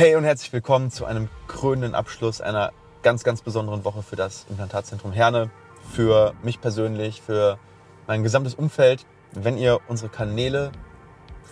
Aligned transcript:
Hey 0.00 0.16
und 0.16 0.24
herzlich 0.24 0.50
willkommen 0.50 0.90
zu 0.90 1.04
einem 1.04 1.28
krönenden 1.46 1.94
Abschluss 1.94 2.40
einer 2.40 2.72
ganz, 3.02 3.22
ganz 3.22 3.42
besonderen 3.42 3.84
Woche 3.84 4.02
für 4.02 4.16
das 4.16 4.46
Implantatzentrum 4.48 5.12
Herne, 5.12 5.50
für 5.92 6.32
mich 6.42 6.58
persönlich, 6.58 7.20
für 7.20 7.58
mein 8.06 8.22
gesamtes 8.22 8.54
Umfeld. 8.54 9.04
Wenn 9.32 9.58
ihr 9.58 9.78
unsere 9.88 10.08
Kanäle 10.08 10.72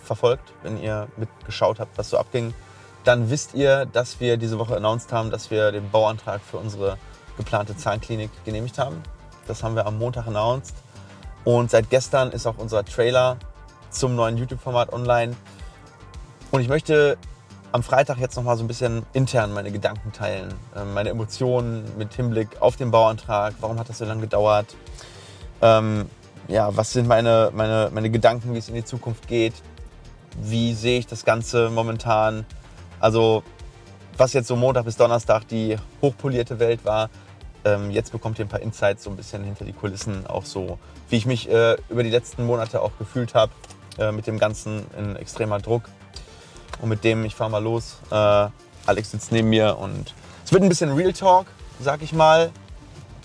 verfolgt, 0.03 0.51
wenn 0.63 0.81
ihr 0.81 1.09
mitgeschaut 1.15 1.79
habt, 1.79 1.95
was 1.99 2.09
so 2.09 2.17
abging, 2.17 2.55
dann 3.03 3.29
wisst 3.29 3.53
ihr, 3.53 3.85
dass 3.85 4.19
wir 4.19 4.37
diese 4.37 4.57
Woche 4.57 4.75
announced 4.75 5.13
haben, 5.13 5.29
dass 5.29 5.51
wir 5.51 5.71
den 5.71 5.91
Bauantrag 5.91 6.41
für 6.41 6.57
unsere 6.57 6.97
geplante 7.37 7.77
Zahnklinik 7.77 8.31
genehmigt 8.45 8.79
haben. 8.79 9.03
Das 9.45 9.61
haben 9.61 9.75
wir 9.75 9.85
am 9.85 9.99
Montag 9.99 10.25
announced. 10.25 10.73
Und 11.43 11.69
seit 11.69 11.91
gestern 11.91 12.31
ist 12.31 12.47
auch 12.47 12.57
unser 12.57 12.83
Trailer 12.83 13.37
zum 13.91 14.15
neuen 14.15 14.37
YouTube-Format 14.37 14.91
online. 14.91 15.35
Und 16.49 16.61
ich 16.61 16.67
möchte 16.67 17.19
am 17.71 17.83
Freitag 17.83 18.17
jetzt 18.17 18.35
noch 18.35 18.43
mal 18.43 18.57
so 18.57 18.63
ein 18.63 18.67
bisschen 18.67 19.05
intern 19.13 19.53
meine 19.53 19.71
Gedanken 19.71 20.11
teilen, 20.11 20.53
ähm, 20.75 20.93
meine 20.93 21.09
Emotionen 21.09 21.85
mit 21.97 22.13
Hinblick 22.13 22.61
auf 22.61 22.75
den 22.75 22.91
Bauantrag. 22.91 23.53
Warum 23.59 23.79
hat 23.79 23.89
das 23.89 23.99
so 23.99 24.05
lange 24.05 24.21
gedauert? 24.21 24.75
Ähm, 25.61 26.09
ja, 26.47 26.75
was 26.75 26.93
sind 26.93 27.07
meine, 27.07 27.51
meine, 27.53 27.91
meine 27.93 28.09
Gedanken, 28.09 28.53
wie 28.53 28.57
es 28.57 28.69
in 28.69 28.75
die 28.75 28.85
Zukunft 28.85 29.27
geht? 29.27 29.53
Wie 30.41 30.73
sehe 30.73 30.99
ich 30.99 31.07
das 31.07 31.25
Ganze 31.25 31.69
momentan? 31.69 32.45
Also, 32.99 33.43
was 34.17 34.33
jetzt 34.33 34.47
so 34.47 34.55
Montag 34.55 34.85
bis 34.85 34.97
Donnerstag 34.97 35.47
die 35.47 35.77
hochpolierte 36.01 36.59
Welt 36.59 36.83
war, 36.85 37.09
ähm, 37.65 37.91
jetzt 37.91 38.11
bekommt 38.11 38.39
ihr 38.39 38.45
ein 38.45 38.49
paar 38.49 38.61
Insights 38.61 39.03
so 39.03 39.09
ein 39.09 39.15
bisschen 39.15 39.43
hinter 39.43 39.65
die 39.65 39.73
Kulissen, 39.73 40.25
auch 40.27 40.45
so, 40.45 40.79
wie 41.09 41.17
ich 41.17 41.25
mich 41.25 41.49
äh, 41.49 41.77
über 41.89 42.03
die 42.03 42.09
letzten 42.09 42.45
Monate 42.45 42.81
auch 42.81 42.91
gefühlt 42.97 43.35
habe, 43.35 43.51
äh, 43.97 44.11
mit 44.11 44.27
dem 44.27 44.39
Ganzen 44.39 44.85
in 44.97 45.15
extremer 45.17 45.59
Druck 45.59 45.83
und 46.81 46.89
mit 46.89 47.03
dem, 47.03 47.25
ich 47.25 47.35
fahre 47.35 47.49
mal 47.49 47.63
los. 47.63 47.97
Äh, 48.11 48.47
Alex 48.85 49.11
sitzt 49.11 49.31
neben 49.31 49.49
mir 49.49 49.77
und 49.77 50.13
es 50.45 50.51
wird 50.51 50.63
ein 50.63 50.69
bisschen 50.69 50.91
Real 50.93 51.13
Talk, 51.13 51.47
sag 51.79 52.01
ich 52.01 52.13
mal. 52.13 52.51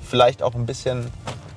Vielleicht 0.02 0.42
auch 0.42 0.54
ein 0.54 0.66
bisschen, 0.66 1.10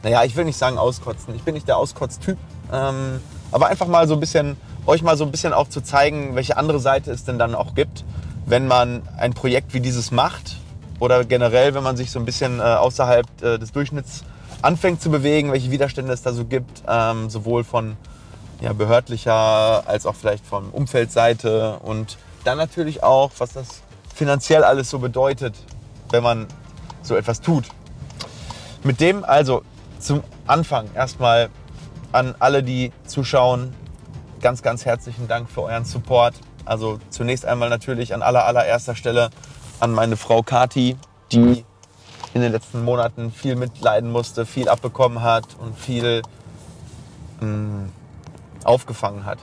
naja, 0.03 0.23
ich 0.23 0.35
will 0.35 0.45
nicht 0.45 0.57
sagen 0.57 0.77
auskotzen. 0.77 1.35
Ich 1.35 1.43
bin 1.43 1.53
nicht 1.53 1.67
der 1.67 1.77
Auskotz-Typ. 1.77 2.37
Ähm, 2.71 3.21
aber 3.51 3.67
einfach 3.67 3.87
mal 3.87 4.07
so 4.07 4.13
ein 4.13 4.19
bisschen, 4.19 4.57
euch 4.85 5.01
mal 5.01 5.17
so 5.17 5.25
ein 5.25 5.31
bisschen 5.31 5.53
auch 5.53 5.67
zu 5.67 5.81
zeigen, 5.81 6.35
welche 6.35 6.57
andere 6.57 6.79
Seite 6.79 7.11
es 7.11 7.25
denn 7.25 7.37
dann 7.39 7.55
auch 7.55 7.75
gibt, 7.75 8.05
wenn 8.45 8.67
man 8.67 9.01
ein 9.17 9.33
Projekt 9.33 9.73
wie 9.73 9.81
dieses 9.81 10.11
macht 10.11 10.57
oder 10.99 11.23
generell, 11.25 11.73
wenn 11.73 11.83
man 11.83 11.97
sich 11.97 12.11
so 12.11 12.19
ein 12.19 12.25
bisschen 12.25 12.59
äh, 12.59 12.63
außerhalb 12.63 13.25
äh, 13.41 13.57
des 13.57 13.71
Durchschnitts 13.71 14.23
anfängt 14.61 15.01
zu 15.01 15.11
bewegen, 15.11 15.51
welche 15.51 15.69
Widerstände 15.71 16.11
es 16.13 16.21
da 16.21 16.33
so 16.33 16.45
gibt, 16.45 16.83
ähm, 16.87 17.29
sowohl 17.29 17.63
von 17.63 17.97
ja, 18.61 18.73
behördlicher 18.73 19.87
als 19.87 20.05
auch 20.05 20.15
vielleicht 20.15 20.45
von 20.45 20.69
Umfeldseite 20.69 21.79
und 21.83 22.17
dann 22.43 22.57
natürlich 22.57 23.03
auch, 23.03 23.31
was 23.37 23.53
das 23.53 23.81
finanziell 24.15 24.63
alles 24.63 24.89
so 24.89 24.99
bedeutet, 24.99 25.55
wenn 26.09 26.23
man 26.23 26.47
so 27.03 27.15
etwas 27.15 27.41
tut. 27.41 27.65
Mit 28.83 28.99
dem 28.99 29.23
also 29.23 29.63
zum 29.99 30.23
Anfang 30.45 30.89
erstmal 30.93 31.49
an 32.11 32.35
alle, 32.39 32.63
die 32.63 32.91
zuschauen, 33.05 33.73
ganz, 34.41 34.61
ganz 34.61 34.85
herzlichen 34.85 35.27
Dank 35.27 35.49
für 35.49 35.63
euren 35.63 35.85
Support. 35.85 36.35
Also 36.65 36.99
zunächst 37.09 37.45
einmal 37.45 37.69
natürlich 37.69 38.13
an 38.13 38.21
aller, 38.21 38.45
allererster 38.45 38.95
Stelle 38.95 39.29
an 39.79 39.91
meine 39.91 40.17
Frau 40.17 40.41
Kati, 40.41 40.95
die 41.31 41.65
in 42.33 42.41
den 42.41 42.51
letzten 42.51 42.83
Monaten 42.83 43.31
viel 43.31 43.55
mitleiden 43.55 44.11
musste, 44.11 44.45
viel 44.45 44.69
abbekommen 44.69 45.21
hat 45.21 45.45
und 45.59 45.77
viel 45.77 46.21
mh, 47.39 47.47
mm, 47.47 47.91
aufgefangen 48.67 49.25
hat. 49.25 49.39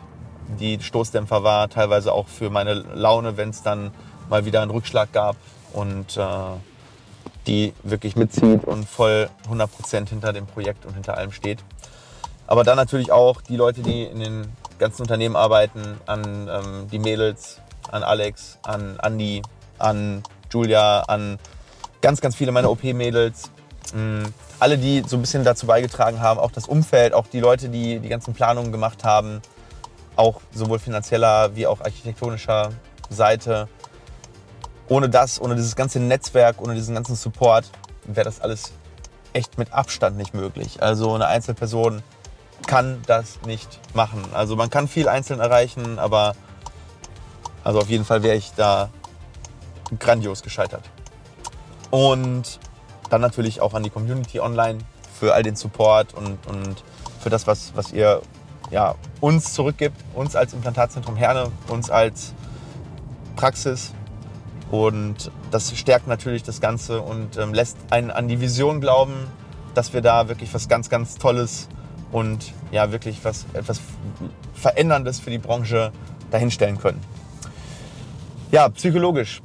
Die 0.61 0.81
Stoßdämpfer 0.81 1.43
war 1.43 1.69
teilweise 1.69 2.13
auch 2.13 2.29
für 2.29 2.51
meine 2.51 2.75
Laune, 2.75 3.37
wenn 3.37 3.51
es 3.51 3.63
dann 3.63 3.91
mal 4.29 4.45
wieder 4.45 4.63
einen 4.63 4.71
Rückschlag 4.71 5.13
gab 5.13 5.37
und 5.73 6.17
äh, 6.17 6.27
die 7.47 7.73
wirklich 7.83 8.17
mitzieht 8.17 8.65
und 8.65 8.89
voll 8.89 9.29
100% 9.51 10.09
hinter 10.09 10.33
dem 10.33 10.47
Projekt 10.47 10.87
und 10.87 10.95
hinter 10.95 11.17
allem 11.17 11.33
steht. 11.33 11.59
Aber 12.47 12.65
dann 12.65 12.77
natürlich 12.77 13.11
auch 13.11 13.41
die 13.41 13.57
Leute, 13.57 13.81
die 13.81 14.05
in 14.05 14.21
den 14.21 14.53
ganzen 14.79 15.03
Unternehmen 15.03 15.37
arbeiten, 15.37 15.99
an 16.07 16.49
ähm, 16.51 16.89
die 16.91 16.99
Mädels, 16.99 17.61
an 17.91 18.03
Alex, 18.03 18.59
an 18.63 18.99
Andy, 19.03 19.43
an 19.79 20.23
Julia, 20.53 21.01
an 21.01 21.39
ganz, 22.01 22.21
ganz 22.21 22.37
viele 22.37 22.53
meiner 22.53 22.71
OP-Mädels. 22.71 23.51
Mm, 23.93 24.25
alle, 24.59 24.79
die 24.79 25.03
so 25.07 25.17
ein 25.17 25.21
bisschen 25.21 25.45
dazu 25.45 25.67
beigetragen 25.67 26.21
haben, 26.21 26.41
auch 26.41 26.51
das 26.51 26.67
Umfeld, 26.67 27.13
auch 27.13 27.27
die 27.27 27.41
Leute, 27.41 27.69
die 27.69 27.99
die 27.99 28.09
ganzen 28.09 28.35
Planungen 28.35 28.73
gemacht 28.73 29.05
haben, 29.05 29.43
auch 30.17 30.41
sowohl 30.53 30.79
finanzieller 30.79 31.55
wie 31.57 31.67
auch 31.67 31.81
architektonischer 31.81 32.71
Seite. 33.11 33.69
Ohne 34.89 35.09
das, 35.09 35.41
ohne 35.41 35.57
dieses 35.57 35.77
ganze 35.77 36.01
Netzwerk, 36.01 36.61
ohne 36.61 36.75
diesen 36.75 36.95
ganzen 36.95 37.17
Support 37.17 37.71
wäre 38.05 38.25
das 38.25 38.41
alles 38.41 38.73
echt 39.33 39.59
mit 39.59 39.73
Abstand 39.73 40.17
nicht 40.17 40.35
möglich. 40.35 40.83
Also 40.83 41.15
eine 41.15 41.27
Einzelperson 41.27 42.03
kann 42.67 43.03
das 43.07 43.41
nicht 43.47 43.81
machen. 43.95 44.23
Also 44.33 44.57
man 44.57 44.71
kann 44.71 44.89
viel 44.89 45.09
einzeln 45.09 45.41
erreichen, 45.41 45.99
aber 45.99 46.35
also 47.63 47.81
auf 47.81 47.89
jeden 47.89 48.05
Fall 48.05 48.23
wäre 48.23 48.37
ich 48.37 48.53
da 48.57 48.91
grandios 49.99 50.43
gescheitert. 50.43 50.85
Und 51.91 52.59
dann 53.11 53.21
natürlich 53.21 53.61
auch 53.61 53.75
an 53.75 53.83
die 53.83 53.91
Community 53.91 54.41
online 54.41 54.79
für 55.19 55.35
all 55.35 55.43
den 55.43 55.57
Support 55.57 56.15
und, 56.15 56.39
und 56.47 56.83
für 57.21 57.31
das, 57.31 57.47
was, 57.47 57.73
was 57.75 57.93
ihr 57.93 58.23
ja, 58.71 58.95
uns 59.21 59.53
zurückgibt, 59.53 59.97
uns 60.15 60.37
als 60.37 60.53
Implantatzentrum 60.53 61.17
Herne, 61.17 61.51
uns 61.69 61.91
als 61.91 62.35
Praxis. 63.37 63.93
Und 64.71 65.31
das 65.51 65.77
stärkt 65.77 66.07
natürlich 66.09 66.43
das 66.43 66.61
Ganze 66.61 67.01
und 67.01 67.37
ähm, 67.37 67.55
lässt 67.55 67.77
einen 67.91 68.11
an 68.11 68.29
die 68.29 68.41
Vision 68.41 68.81
glauben, 68.81 69.15
dass 69.75 69.93
wir 69.93 70.01
da 70.01 70.29
wirklich 70.29 70.53
was 70.55 70.69
ganz, 70.69 70.89
ganz 70.89 71.17
Tolles 71.17 71.69
und 72.11 72.53
ja, 72.73 72.91
wirklich 72.91 73.25
was, 73.25 73.47
etwas 73.53 73.81
Veränderndes 74.55 75.21
für 75.21 75.31
die 75.31 75.39
Branche 75.39 75.93
dahinstellen 76.31 76.79
können. 76.79 77.01
Ja, 78.51 78.69
psychologisch 78.69 79.43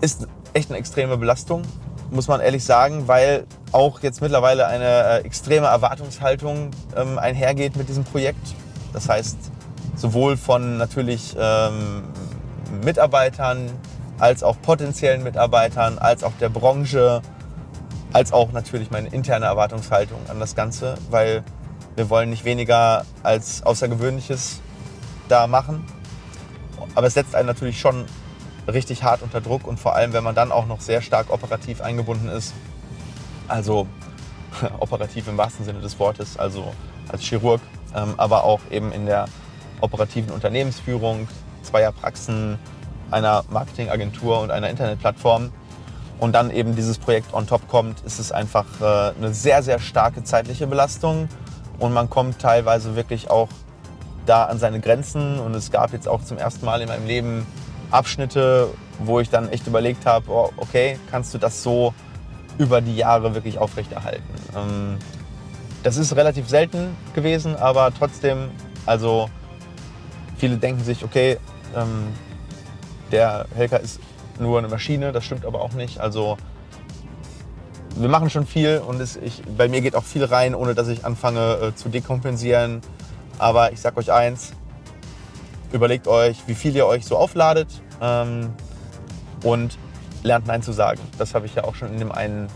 ist 0.00 0.26
echt 0.54 0.70
eine 0.70 0.78
extreme 0.78 1.16
Belastung, 1.16 1.62
muss 2.10 2.28
man 2.28 2.40
ehrlich 2.40 2.64
sagen, 2.64 3.08
weil 3.08 3.46
auch 3.72 4.00
jetzt 4.00 4.20
mittlerweile 4.20 4.66
eine 4.66 4.84
äh, 4.84 5.16
extreme 5.18 5.66
Erwartungshaltung 5.66 6.70
ähm, 6.96 7.18
einhergeht 7.18 7.76
mit 7.76 7.88
diesem 7.88 8.04
Projekt. 8.04 8.54
Das 8.92 9.08
heißt, 9.08 9.38
sowohl 9.96 10.36
von 10.36 10.76
natürlich 10.78 11.36
ähm, 11.38 12.02
Mitarbeitern 12.84 13.70
als 14.18 14.42
auch 14.42 14.60
potenziellen 14.60 15.22
Mitarbeitern, 15.22 15.98
als 15.98 16.24
auch 16.24 16.32
der 16.40 16.48
Branche, 16.48 17.22
als 18.12 18.32
auch 18.32 18.52
natürlich 18.52 18.90
meine 18.90 19.08
interne 19.08 19.46
Erwartungshaltung 19.46 20.18
an 20.28 20.40
das 20.40 20.54
Ganze, 20.54 20.96
weil 21.10 21.42
wir 21.96 22.10
wollen 22.10 22.30
nicht 22.30 22.44
weniger 22.44 23.04
als 23.22 23.62
Außergewöhnliches 23.62 24.60
da 25.28 25.46
machen. 25.46 25.84
Aber 26.94 27.06
es 27.06 27.14
setzt 27.14 27.34
einen 27.34 27.46
natürlich 27.46 27.78
schon 27.78 28.04
richtig 28.66 29.02
hart 29.02 29.22
unter 29.22 29.40
Druck 29.40 29.66
und 29.66 29.78
vor 29.78 29.94
allem, 29.94 30.12
wenn 30.12 30.24
man 30.24 30.34
dann 30.34 30.52
auch 30.52 30.66
noch 30.66 30.80
sehr 30.80 31.02
stark 31.02 31.30
operativ 31.30 31.80
eingebunden 31.80 32.28
ist. 32.28 32.54
Also 33.48 33.86
operativ 34.78 35.28
im 35.28 35.36
wahrsten 35.36 35.64
Sinne 35.64 35.80
des 35.80 35.98
Wortes, 35.98 36.36
also 36.38 36.72
als 37.08 37.22
Chirurg, 37.22 37.60
ähm, 37.94 38.14
aber 38.16 38.44
auch 38.44 38.60
eben 38.70 38.92
in 38.92 39.06
der 39.06 39.26
operativen 39.80 40.30
Unternehmensführung 40.30 41.28
zweier 41.62 41.92
Praxen, 41.92 42.58
einer 43.10 43.44
Marketingagentur 43.50 44.40
und 44.40 44.50
einer 44.50 44.70
Internetplattform. 44.70 45.52
Und 46.18 46.34
dann 46.34 46.50
eben 46.50 46.76
dieses 46.76 46.98
Projekt 46.98 47.32
on 47.32 47.46
top 47.46 47.66
kommt, 47.68 48.02
ist 48.02 48.18
es 48.18 48.30
einfach 48.30 48.66
äh, 48.80 49.12
eine 49.16 49.32
sehr, 49.32 49.62
sehr 49.62 49.78
starke 49.78 50.22
zeitliche 50.22 50.66
Belastung. 50.66 51.28
Und 51.78 51.94
man 51.94 52.10
kommt 52.10 52.38
teilweise 52.38 52.94
wirklich 52.94 53.30
auch 53.30 53.48
da 54.26 54.44
an 54.44 54.58
seine 54.58 54.80
Grenzen. 54.80 55.38
Und 55.38 55.54
es 55.54 55.70
gab 55.70 55.92
jetzt 55.94 56.06
auch 56.06 56.22
zum 56.22 56.36
ersten 56.36 56.66
Mal 56.66 56.82
in 56.82 56.88
meinem 56.88 57.06
Leben 57.06 57.46
Abschnitte, 57.90 58.68
wo 58.98 59.20
ich 59.20 59.30
dann 59.30 59.48
echt 59.48 59.66
überlegt 59.66 60.06
habe, 60.06 60.30
oh, 60.30 60.50
okay, 60.56 60.98
kannst 61.10 61.34
du 61.34 61.38
das 61.38 61.62
so 61.62 61.94
über 62.58 62.80
die 62.80 62.96
Jahre 62.96 63.34
wirklich 63.34 63.58
aufrechterhalten? 63.58 64.22
Ähm, 64.56 64.98
das 65.82 65.96
ist 65.96 66.14
relativ 66.14 66.48
selten 66.48 66.96
gewesen, 67.14 67.56
aber 67.56 67.90
trotzdem, 67.96 68.50
also 68.86 69.30
viele 70.36 70.56
denken 70.56 70.84
sich, 70.84 71.04
okay, 71.04 71.38
ähm, 71.74 72.08
der 73.10 73.46
Helker 73.54 73.80
ist 73.80 74.00
nur 74.38 74.58
eine 74.58 74.68
Maschine, 74.68 75.12
das 75.12 75.24
stimmt 75.24 75.44
aber 75.44 75.60
auch 75.60 75.72
nicht. 75.72 76.00
Also 76.00 76.36
wir 77.96 78.08
machen 78.08 78.30
schon 78.30 78.46
viel 78.46 78.78
und 78.86 79.00
es, 79.00 79.16
ich, 79.16 79.42
bei 79.56 79.68
mir 79.68 79.80
geht 79.80 79.94
auch 79.94 80.04
viel 80.04 80.24
rein, 80.24 80.54
ohne 80.54 80.74
dass 80.74 80.88
ich 80.88 81.04
anfange 81.04 81.54
äh, 81.54 81.74
zu 81.74 81.88
dekompensieren. 81.88 82.80
Aber 83.38 83.72
ich 83.72 83.80
sag 83.80 83.96
euch 83.96 84.12
eins, 84.12 84.52
Überlegt 85.72 86.08
euch, 86.08 86.36
wie 86.46 86.54
viel 86.54 86.74
ihr 86.74 86.86
euch 86.86 87.04
so 87.04 87.16
aufladet 87.16 87.68
ähm, 88.00 88.52
und 89.44 89.78
lernt 90.22 90.46
Nein 90.46 90.62
zu 90.62 90.72
sagen. 90.72 91.00
Das 91.18 91.34
habe 91.34 91.46
ich 91.46 91.54
ja 91.54 91.64
auch 91.64 91.74
schon 91.74 91.92
in 91.92 91.98
dem 91.98 92.12
einen 92.12 92.48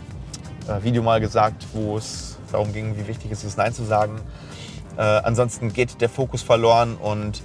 äh, 0.67 0.83
Video 0.83 1.01
mal 1.01 1.19
gesagt, 1.19 1.65
wo 1.73 1.97
es 1.97 2.37
darum 2.51 2.73
ging, 2.73 2.97
wie 2.97 3.07
wichtig 3.07 3.31
es 3.31 3.43
ist, 3.43 3.57
Nein 3.57 3.73
zu 3.73 3.83
sagen. 3.83 4.19
Äh, 4.97 5.01
ansonsten 5.01 5.73
geht 5.73 6.01
der 6.01 6.09
Fokus 6.09 6.41
verloren 6.41 6.95
und 6.95 7.41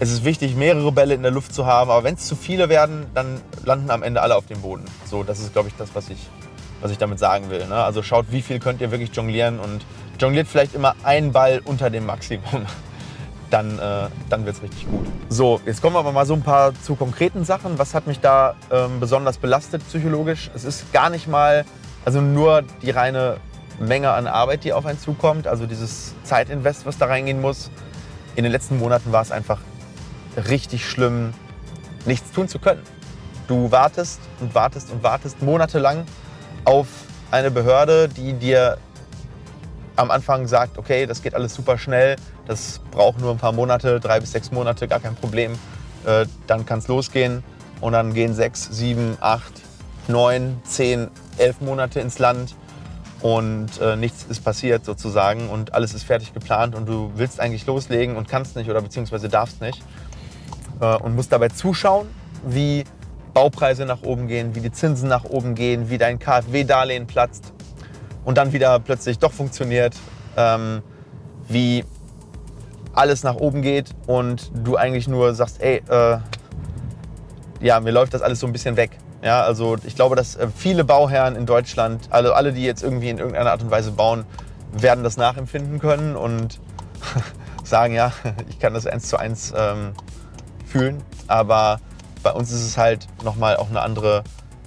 es 0.00 0.12
ist 0.12 0.24
wichtig, 0.24 0.54
mehrere 0.54 0.92
Bälle 0.92 1.14
in 1.14 1.22
der 1.22 1.32
Luft 1.32 1.52
zu 1.52 1.66
haben, 1.66 1.90
aber 1.90 2.04
wenn 2.04 2.14
es 2.14 2.26
zu 2.26 2.36
viele 2.36 2.68
werden, 2.68 3.06
dann 3.14 3.40
landen 3.64 3.90
am 3.90 4.02
Ende 4.02 4.22
alle 4.22 4.36
auf 4.36 4.46
dem 4.46 4.60
Boden. 4.60 4.84
So, 5.04 5.24
das 5.24 5.40
ist, 5.40 5.52
glaube 5.52 5.68
ich, 5.68 5.74
das, 5.76 5.90
was 5.94 6.08
ich, 6.08 6.18
was 6.80 6.92
ich 6.92 6.98
damit 6.98 7.18
sagen 7.18 7.50
will. 7.50 7.66
Ne? 7.66 7.74
Also 7.74 8.02
schaut, 8.02 8.26
wie 8.30 8.42
viel 8.42 8.60
könnt 8.60 8.80
ihr 8.80 8.90
wirklich 8.90 9.10
jonglieren 9.14 9.58
und 9.58 9.84
jongliert 10.20 10.46
vielleicht 10.46 10.74
immer 10.74 10.94
einen 11.02 11.32
Ball 11.32 11.60
unter 11.64 11.90
dem 11.90 12.06
Maximum. 12.06 12.66
Dann, 13.50 13.78
äh, 13.78 14.08
dann 14.28 14.44
wird 14.44 14.56
es 14.56 14.62
richtig 14.62 14.86
gut. 14.90 15.06
So, 15.30 15.60
jetzt 15.64 15.80
kommen 15.80 15.94
wir 15.94 16.00
aber 16.00 16.12
mal 16.12 16.26
so 16.26 16.34
ein 16.34 16.42
paar 16.42 16.74
zu 16.82 16.96
konkreten 16.96 17.44
Sachen. 17.44 17.78
Was 17.78 17.94
hat 17.94 18.06
mich 18.06 18.20
da 18.20 18.56
ähm, 18.70 19.00
besonders 19.00 19.38
belastet 19.38 19.86
psychologisch? 19.88 20.50
Es 20.54 20.64
ist 20.64 20.92
gar 20.92 21.08
nicht 21.08 21.28
mal, 21.28 21.64
also 22.04 22.20
nur 22.20 22.62
die 22.82 22.90
reine 22.90 23.38
Menge 23.80 24.10
an 24.10 24.26
Arbeit, 24.26 24.64
die 24.64 24.72
auf 24.72 24.84
einen 24.84 24.98
zukommt, 24.98 25.46
also 25.46 25.66
dieses 25.66 26.14
Zeitinvest, 26.24 26.84
was 26.84 26.98
da 26.98 27.06
reingehen 27.06 27.40
muss. 27.40 27.70
In 28.36 28.42
den 28.42 28.52
letzten 28.52 28.78
Monaten 28.78 29.12
war 29.12 29.22
es 29.22 29.30
einfach 29.30 29.60
richtig 30.36 30.88
schlimm, 30.88 31.32
nichts 32.04 32.32
tun 32.32 32.48
zu 32.48 32.58
können. 32.58 32.82
Du 33.46 33.70
wartest 33.70 34.20
und 34.40 34.54
wartest 34.54 34.92
und 34.92 35.02
wartest 35.02 35.42
monatelang 35.42 36.04
auf 36.64 36.86
eine 37.30 37.50
Behörde, 37.50 38.08
die 38.08 38.34
dir 38.34 38.78
am 39.98 40.12
Anfang 40.12 40.46
sagt, 40.46 40.78
okay, 40.78 41.06
das 41.06 41.22
geht 41.22 41.34
alles 41.34 41.54
super 41.54 41.76
schnell, 41.76 42.16
das 42.46 42.80
braucht 42.92 43.20
nur 43.20 43.32
ein 43.32 43.38
paar 43.38 43.52
Monate, 43.52 43.98
drei 43.98 44.20
bis 44.20 44.30
sechs 44.30 44.52
Monate, 44.52 44.86
gar 44.86 45.00
kein 45.00 45.16
Problem. 45.16 45.52
Äh, 46.06 46.26
dann 46.46 46.64
kann 46.64 46.78
es 46.78 46.86
losgehen 46.86 47.42
und 47.80 47.94
dann 47.94 48.14
gehen 48.14 48.32
sechs, 48.32 48.68
sieben, 48.70 49.18
acht, 49.20 49.52
neun, 50.06 50.60
zehn, 50.64 51.08
elf 51.36 51.60
Monate 51.60 51.98
ins 51.98 52.20
Land 52.20 52.54
und 53.22 53.80
äh, 53.80 53.96
nichts 53.96 54.24
ist 54.28 54.44
passiert 54.44 54.84
sozusagen 54.84 55.48
und 55.48 55.74
alles 55.74 55.94
ist 55.94 56.04
fertig 56.04 56.32
geplant 56.32 56.76
und 56.76 56.88
du 56.88 57.10
willst 57.16 57.40
eigentlich 57.40 57.66
loslegen 57.66 58.14
und 58.16 58.28
kannst 58.28 58.54
nicht 58.54 58.70
oder 58.70 58.80
beziehungsweise 58.80 59.28
darfst 59.28 59.60
nicht 59.60 59.82
äh, 60.80 60.94
und 60.94 61.16
musst 61.16 61.32
dabei 61.32 61.48
zuschauen, 61.48 62.06
wie 62.46 62.84
Baupreise 63.34 63.84
nach 63.84 64.02
oben 64.02 64.28
gehen, 64.28 64.54
wie 64.54 64.60
die 64.60 64.70
Zinsen 64.70 65.08
nach 65.08 65.24
oben 65.24 65.56
gehen, 65.56 65.90
wie 65.90 65.98
dein 65.98 66.20
KfW-Darlehen 66.20 67.08
platzt 67.08 67.52
und 68.28 68.36
dann 68.36 68.52
wieder 68.52 68.78
plötzlich 68.78 69.18
doch 69.18 69.32
funktioniert, 69.32 69.96
ähm, 70.36 70.82
wie 71.48 71.82
alles 72.92 73.22
nach 73.22 73.36
oben 73.36 73.62
geht 73.62 73.94
und 74.06 74.52
du 74.52 74.76
eigentlich 74.76 75.08
nur 75.08 75.34
sagst, 75.34 75.62
ey, 75.62 75.82
äh, 75.88 76.18
ja, 77.62 77.80
mir 77.80 77.90
läuft 77.90 78.12
das 78.12 78.20
alles 78.20 78.40
so 78.40 78.46
ein 78.46 78.52
bisschen 78.52 78.76
weg. 78.76 78.90
Ja, 79.22 79.40
also 79.44 79.78
ich 79.82 79.96
glaube, 79.96 80.14
dass 80.14 80.36
äh, 80.36 80.48
viele 80.54 80.84
Bauherren 80.84 81.36
in 81.36 81.46
Deutschland, 81.46 82.08
alle, 82.10 82.34
alle, 82.34 82.52
die 82.52 82.64
jetzt 82.64 82.82
irgendwie 82.82 83.08
in 83.08 83.16
irgendeiner 83.16 83.50
Art 83.50 83.62
und 83.62 83.70
Weise 83.70 83.92
bauen, 83.92 84.26
werden 84.72 85.04
das 85.04 85.16
nachempfinden 85.16 85.78
können 85.78 86.14
und 86.14 86.60
sagen, 87.64 87.94
ja, 87.94 88.12
ich 88.50 88.58
kann 88.58 88.74
das 88.74 88.86
eins 88.86 89.08
zu 89.08 89.16
eins 89.16 89.54
ähm, 89.56 89.94
fühlen. 90.66 91.02
Aber 91.28 91.80
bei 92.22 92.32
uns 92.32 92.52
ist 92.52 92.66
es 92.66 92.76
halt 92.76 93.06
nochmal 93.24 93.56
auch 93.56 93.70
eine 93.70 93.80
andere 93.80 94.22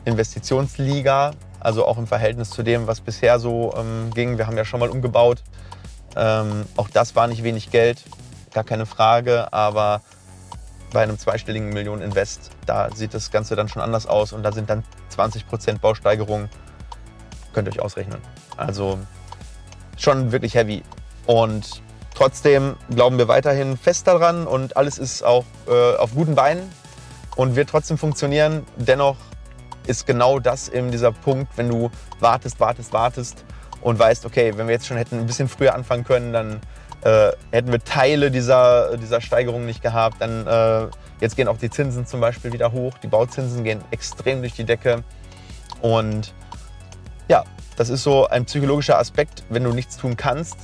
Investitionsliga, 0.06 1.34
also 1.62 1.86
auch 1.86 1.98
im 1.98 2.08
Verhältnis 2.08 2.50
zu 2.50 2.64
dem, 2.64 2.88
was 2.88 3.02
bisher 3.02 3.40
so 3.40 3.74
ähm, 3.78 4.12
ging. 4.14 4.38
Wir 4.38 4.48
haben 4.48 4.58
ja 4.58 4.66
schon 4.66 4.80
mal 4.80 4.90
umgebaut. 4.90 5.44
Ähm, 6.16 6.66
auch 6.76 6.90
das 6.90 7.16
war 7.16 7.28
nicht 7.28 7.44
wenig 7.44 7.72
Geld, 7.72 8.04
gar 8.54 8.64
keine 8.64 8.86
Frage, 8.86 9.54
aber 9.54 10.02
bei 10.92 11.04
einem 11.04 11.18
zweistelligen 11.18 11.70
Millionen-Invest, 11.70 12.52
da 12.66 12.90
sieht 12.94 13.14
das 13.14 13.32
Ganze 13.32 13.56
dann 13.56 13.70
schon 13.70 13.82
anders 13.82 14.08
aus 14.08 14.34
und 14.34 14.44
da 14.44 14.52
sind 14.52 14.70
dann 14.70 14.84
20% 15.16 15.80
Bausteigerung. 15.80 16.50
Könnt 17.54 17.68
ihr 17.68 17.74
euch 17.74 17.82
ausrechnen. 17.82 18.20
Also 18.58 19.00
schon 19.98 20.32
wirklich 20.32 20.56
heavy. 20.56 20.84
Und 21.28 21.82
trotzdem 22.14 22.76
glauben 22.90 23.18
wir 23.18 23.28
weiterhin 23.28 23.78
fest 23.78 24.08
daran 24.08 24.48
und 24.48 24.76
alles 24.76 24.98
ist 24.98 25.24
auch 25.24 25.46
äh, 25.68 25.96
auf 25.96 26.14
guten 26.14 26.36
Beinen 26.36 26.70
und 27.36 27.56
wird 27.56 27.70
trotzdem 27.70 27.98
funktionieren. 27.98 28.66
Dennoch 28.76 29.16
ist 29.88 30.06
genau 30.06 30.40
das 30.40 30.70
eben 30.70 30.92
dieser 30.92 31.12
Punkt, 31.12 31.58
wenn 31.58 31.70
du 31.70 31.90
wartest, 32.20 32.60
wartest, 32.60 32.94
wartest 32.94 33.44
und 33.82 33.98
weißt, 33.98 34.26
okay, 34.26 34.54
wenn 34.56 34.68
wir 34.68 34.74
jetzt 34.74 34.88
schon 34.88 34.98
hätten 34.98 35.20
ein 35.20 35.26
bisschen 35.26 35.48
früher 35.48 35.74
anfangen 35.74 36.04
können, 36.04 36.34
dann 36.34 36.62
äh, 37.04 37.32
hätten 37.52 37.72
wir 37.72 37.84
Teile 37.84 38.32
dieser, 38.32 38.98
dieser 38.98 39.22
Steigerung 39.22 39.66
nicht 39.66 39.82
gehabt, 39.82 40.18
dann 40.20 40.46
äh, 40.46 40.88
jetzt 41.20 41.36
gehen 41.36 41.48
auch 41.48 41.58
die 41.58 41.70
Zinsen 41.70 42.06
zum 42.06 42.22
Beispiel 42.22 42.54
wieder 42.54 42.72
hoch. 42.72 42.94
Die 43.02 43.08
Bauzinsen 43.08 43.64
gehen 43.64 43.82
extrem 43.92 44.42
durch 44.42 44.54
die 44.54 44.66
Decke. 44.66 45.04
Und 45.82 46.34
ja, 47.28 47.44
das 47.76 47.90
ist 47.90 48.04
so 48.04 48.28
ein 48.28 48.46
psychologischer 48.46 49.00
Aspekt, 49.00 49.44
wenn 49.50 49.64
du 49.64 49.72
nichts 49.72 49.98
tun 49.98 50.16
kannst. 50.16 50.58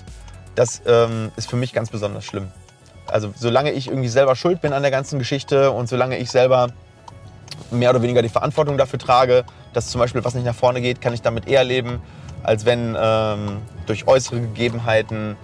Das 0.55 0.81
ähm, 0.85 1.31
ist 1.35 1.49
für 1.49 1.55
mich 1.55 1.73
ganz 1.73 1.89
besonders 1.89 2.25
schlimm. 2.25 2.51
Also 3.07 3.33
solange 3.35 3.71
ich 3.71 3.87
irgendwie 3.87 4.09
selber 4.09 4.35
schuld 4.35 4.61
bin 4.61 4.73
an 4.73 4.81
der 4.81 4.91
ganzen 4.91 5.17
Geschichte 5.17 5.71
und 5.71 5.87
solange 5.87 6.17
ich 6.17 6.29
selber 6.29 6.69
mehr 7.71 7.89
oder 7.89 8.01
weniger 8.01 8.21
die 8.21 8.29
Verantwortung 8.29 8.77
dafür 8.77 8.99
trage, 8.99 9.45
dass 9.73 9.87
zum 9.89 9.99
Beispiel 9.99 10.23
was 10.23 10.33
nicht 10.33 10.45
nach 10.45 10.55
vorne 10.55 10.81
geht, 10.81 11.01
kann 11.01 11.13
ich 11.13 11.21
damit 11.21 11.47
eher 11.47 11.63
leben, 11.63 12.01
als 12.43 12.65
wenn 12.65 12.95
ähm, 12.99 13.57
durch 13.85 14.07
äußere 14.07 14.39
Gegebenheiten 14.41 15.35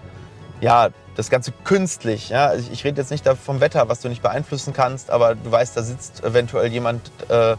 ja, 0.62 0.90
das 1.16 1.30
Ganze 1.30 1.52
künstlich. 1.64 2.30
Ja? 2.30 2.54
Ich, 2.56 2.72
ich 2.72 2.84
rede 2.84 3.02
jetzt 3.02 3.12
nicht 3.12 3.28
vom 3.28 3.60
Wetter, 3.60 3.90
was 3.90 4.00
du 4.02 4.10
nicht 4.10 4.22
beeinflussen 4.22 4.74
kannst, 4.74 5.10
aber 5.12 5.36
du 5.36 5.52
weißt, 5.52 5.76
da 5.76 5.84
sitzt 5.84 6.24
eventuell 6.24 6.72
jemand, 6.72 7.12
äh, 7.30 7.56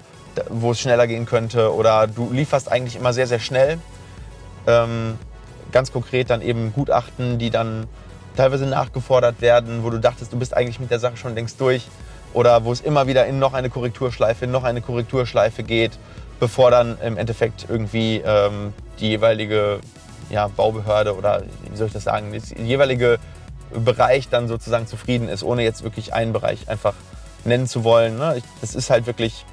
wo 0.49 0.73
es 0.73 0.81
schneller 0.81 1.07
gehen 1.07 1.27
könnte 1.27 1.73
oder 1.73 2.07
du 2.07 2.31
lieferst 2.33 2.71
eigentlich 2.71 2.97
immer 2.97 3.13
sehr, 3.13 3.27
sehr 3.27 3.39
schnell. 3.39 3.79
Ähm, 4.67 5.19
ganz 5.71 5.93
konkret 5.93 6.31
dann 6.31 6.43
eben 6.43 6.73
Gutachten, 6.73 7.39
die 7.39 7.51
dann 7.51 7.87
teilweise 8.37 8.67
nachgefordert 8.67 9.41
werden, 9.41 9.85
wo 9.85 9.91
du 9.91 9.99
dachtest, 9.99 10.33
du 10.33 10.39
bist 10.39 10.57
eigentlich 10.57 10.81
mit 10.81 10.91
der 10.91 10.99
Sache 10.99 11.17
schon 11.17 11.35
längst 11.35 11.61
durch 11.61 11.87
oder 12.35 12.65
wo 12.65 12.73
es 12.73 12.81
immer 12.81 13.07
wieder 13.07 13.27
in 13.27 13.39
noch 13.39 13.55
eine 13.55 13.71
Korrekturschleife, 13.71 14.45
in 14.45 14.51
noch 14.51 14.65
eine 14.65 14.83
Korrekturschleife 14.83 15.63
geht, 15.63 15.93
bevor 16.41 16.71
dann 16.71 16.99
im 17.01 17.17
Endeffekt 17.17 17.67
irgendwie 17.69 18.23
ähm, 18.25 18.75
die 19.01 19.09
jeweilige 19.09 19.81
ja, 20.31 20.49
Baubehörde 20.49 21.17
oder 21.17 21.43
wie 21.71 21.77
soll 21.77 21.87
ich 21.87 21.93
das 21.93 22.05
sagen, 22.05 22.33
der 22.33 22.67
jeweilige 22.67 23.19
Bereich 23.73 24.29
dann 24.29 24.49
sozusagen 24.49 24.87
zufrieden 24.87 25.29
ist, 25.29 25.43
ohne 25.43 25.63
jetzt 25.63 25.83
wirklich 25.83 26.13
einen 26.13 26.33
Bereich 26.33 26.69
einfach 26.69 26.95
nennen 27.45 27.67
zu 27.67 27.85
wollen. 27.85 28.19
Ne? 28.19 28.43
Das 28.61 28.75
ist 28.75 28.91
halt 28.91 29.07
wirklich 29.07 29.45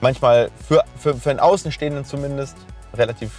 manchmal 0.00 0.50
für, 0.66 0.84
für, 0.98 1.14
für 1.14 1.30
einen 1.30 1.40
Außenstehenden 1.40 2.04
zumindest 2.04 2.56
relativ 2.94 3.30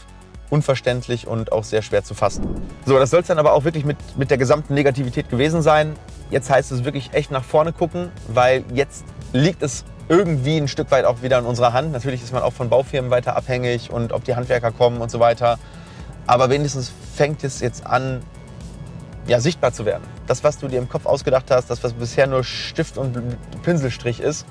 unverständlich 0.49 1.27
und 1.27 1.51
auch 1.51 1.63
sehr 1.63 1.81
schwer 1.81 2.03
zu 2.03 2.13
fassen. 2.13 2.47
So, 2.85 2.97
das 2.97 3.09
soll 3.09 3.21
es 3.21 3.27
dann 3.27 3.39
aber 3.39 3.53
auch 3.53 3.63
wirklich 3.63 3.85
mit, 3.85 3.97
mit 4.17 4.31
der 4.31 4.37
gesamten 4.37 4.73
Negativität 4.73 5.29
gewesen 5.29 5.61
sein. 5.61 5.95
Jetzt 6.29 6.49
heißt 6.49 6.71
es 6.71 6.83
wirklich 6.83 7.13
echt 7.13 7.31
nach 7.31 7.43
vorne 7.43 7.73
gucken, 7.73 8.11
weil 8.27 8.63
jetzt 8.73 9.05
liegt 9.33 9.63
es 9.63 9.85
irgendwie 10.09 10.57
ein 10.57 10.67
Stück 10.67 10.91
weit 10.91 11.05
auch 11.05 11.21
wieder 11.21 11.39
in 11.39 11.45
unserer 11.45 11.73
Hand. 11.73 11.91
Natürlich 11.91 12.23
ist 12.23 12.33
man 12.33 12.41
auch 12.41 12.53
von 12.53 12.69
Baufirmen 12.69 13.11
weiter 13.11 13.35
abhängig 13.35 13.91
und 13.91 14.13
ob 14.13 14.23
die 14.23 14.35
Handwerker 14.35 14.71
kommen 14.71 15.01
und 15.01 15.11
so 15.11 15.19
weiter. 15.19 15.57
Aber 16.25 16.49
wenigstens 16.49 16.91
fängt 17.15 17.43
es 17.43 17.59
jetzt 17.61 17.85
an, 17.85 18.21
ja, 19.27 19.39
sichtbar 19.39 19.73
zu 19.73 19.85
werden. 19.85 20.03
Das, 20.27 20.43
was 20.43 20.57
du 20.57 20.67
dir 20.67 20.79
im 20.79 20.89
Kopf 20.89 21.05
ausgedacht 21.05 21.45
hast, 21.49 21.69
das, 21.69 21.83
was 21.83 21.93
bisher 21.93 22.27
nur 22.27 22.43
Stift 22.43 22.97
und 22.97 23.17
Pinselstrich 23.63 24.19
ist, 24.19 24.45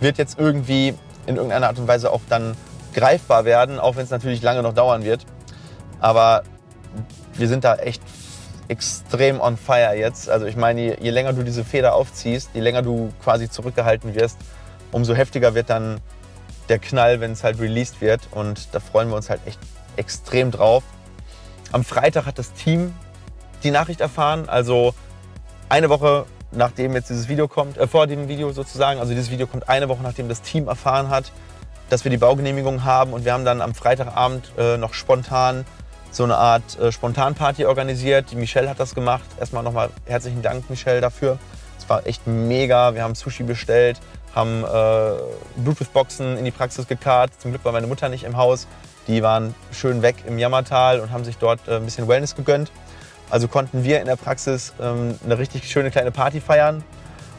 wird 0.00 0.18
jetzt 0.18 0.38
irgendwie 0.38 0.94
in 1.26 1.36
irgendeiner 1.36 1.68
Art 1.68 1.78
und 1.78 1.88
Weise 1.88 2.10
auch 2.10 2.22
dann 2.28 2.56
greifbar 2.94 3.44
werden, 3.44 3.78
auch 3.78 3.96
wenn 3.96 4.04
es 4.04 4.10
natürlich 4.10 4.42
lange 4.42 4.62
noch 4.62 4.74
dauern 4.74 5.04
wird. 5.04 5.24
Aber 6.00 6.42
wir 7.34 7.48
sind 7.48 7.64
da 7.64 7.76
echt 7.76 8.02
extrem 8.70 9.40
on 9.40 9.56
fire 9.56 9.94
jetzt. 9.94 10.30
Also 10.30 10.46
ich 10.46 10.56
meine, 10.56 10.80
je, 10.80 10.96
je 11.00 11.10
länger 11.10 11.32
du 11.32 11.42
diese 11.42 11.64
Feder 11.64 11.94
aufziehst, 11.94 12.50
je 12.54 12.60
länger 12.60 12.82
du 12.82 13.12
quasi 13.22 13.50
zurückgehalten 13.50 14.14
wirst, 14.14 14.38
umso 14.92 15.14
heftiger 15.14 15.54
wird 15.54 15.70
dann 15.70 16.00
der 16.68 16.78
Knall, 16.78 17.20
wenn 17.20 17.32
es 17.32 17.42
halt 17.42 17.58
released 17.60 18.00
wird. 18.00 18.28
Und 18.30 18.68
da 18.72 18.80
freuen 18.80 19.08
wir 19.08 19.16
uns 19.16 19.28
halt 19.28 19.40
echt 19.44 19.58
extrem 19.96 20.52
drauf. 20.52 20.84
Am 21.72 21.84
Freitag 21.84 22.26
hat 22.26 22.38
das 22.38 22.52
Team 22.52 22.94
die 23.64 23.72
Nachricht 23.72 24.00
erfahren, 24.00 24.48
also 24.48 24.94
eine 25.68 25.90
Woche 25.90 26.26
nachdem 26.52 26.94
jetzt 26.94 27.10
dieses 27.10 27.28
Video 27.28 27.46
kommt, 27.46 27.76
äh, 27.76 27.86
vor 27.86 28.06
dem 28.06 28.28
Video 28.28 28.50
sozusagen, 28.52 28.98
also 29.00 29.12
dieses 29.12 29.30
Video 29.30 29.46
kommt 29.46 29.68
eine 29.68 29.88
Woche 29.88 30.02
nachdem 30.02 30.28
das 30.28 30.42
Team 30.42 30.66
erfahren 30.66 31.08
hat, 31.08 31.30
dass 31.90 32.04
wir 32.04 32.10
die 32.10 32.16
Baugenehmigung 32.16 32.84
haben 32.84 33.12
und 33.12 33.24
wir 33.24 33.32
haben 33.32 33.44
dann 33.44 33.60
am 33.60 33.74
Freitagabend 33.74 34.50
äh, 34.58 34.76
noch 34.76 34.94
spontan 34.94 35.64
so 36.10 36.24
eine 36.24 36.36
Art 36.36 36.78
äh, 36.78 36.90
Spontanparty 36.92 37.64
organisiert. 37.64 38.30
Die 38.30 38.36
Michelle 38.36 38.68
hat 38.68 38.80
das 38.80 38.94
gemacht. 38.94 39.24
Erstmal 39.38 39.62
nochmal 39.62 39.90
herzlichen 40.06 40.42
Dank, 40.42 40.68
Michelle, 40.68 41.00
dafür. 41.00 41.38
Es 41.78 41.88
war 41.88 42.06
echt 42.06 42.26
mega. 42.26 42.94
Wir 42.94 43.02
haben 43.02 43.14
Sushi 43.14 43.42
bestellt, 43.42 44.00
haben 44.34 44.64
äh, 44.64 45.60
Bluetooth-Boxen 45.60 46.36
in 46.36 46.44
die 46.44 46.50
Praxis 46.50 46.86
gekarrt. 46.86 47.32
Zum 47.38 47.52
Glück 47.52 47.64
war 47.64 47.72
meine 47.72 47.86
Mutter 47.86 48.08
nicht 48.08 48.24
im 48.24 48.36
Haus. 48.36 48.66
Die 49.06 49.22
waren 49.22 49.54
schön 49.72 50.02
weg 50.02 50.16
im 50.26 50.38
Jammertal 50.38 51.00
und 51.00 51.10
haben 51.10 51.24
sich 51.24 51.38
dort 51.38 51.66
äh, 51.68 51.76
ein 51.76 51.84
bisschen 51.84 52.06
Wellness 52.08 52.34
gegönnt. 52.34 52.70
Also 53.30 53.46
konnten 53.48 53.84
wir 53.84 54.00
in 54.00 54.06
der 54.06 54.16
Praxis 54.16 54.72
ähm, 54.80 55.18
eine 55.24 55.38
richtig 55.38 55.70
schöne 55.70 55.90
kleine 55.90 56.10
Party 56.10 56.40
feiern. 56.40 56.84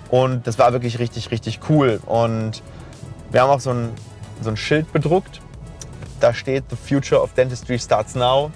Und 0.10 0.48
das 0.48 0.58
war 0.58 0.74
wirklich 0.74 1.00
richtig, 1.00 1.32
richtig 1.32 1.60
cool. 1.70 2.00
Und 2.06 2.62
wir 3.30 3.42
haben 3.42 3.50
auch 3.50 3.60
so 3.60 3.72
ein, 3.72 3.92
so 4.42 4.50
ein 4.50 4.58
Schild 4.58 4.92
bedruckt. 4.92 5.42
Da 6.20 6.34
steht 6.34 6.66
The 6.70 6.76
Future 6.76 7.22
of 7.22 7.34
Dentistry 7.34 7.80
starts 7.80 8.16
now. 8.16 8.52